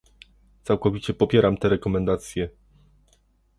[0.63, 2.49] Całkowicie popieram te rekomendacje